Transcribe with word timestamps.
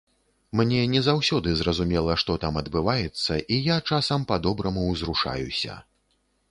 Мне 0.59 0.79
не 0.93 1.01
заўсёды 1.07 1.49
зразумела, 1.59 2.15
што 2.23 2.37
там 2.47 2.57
адбываецца, 2.63 3.33
і 3.57 3.61
я 3.69 3.77
часам 3.93 4.29
па-добраму 4.35 4.89
ўзрушаюся. 4.93 5.81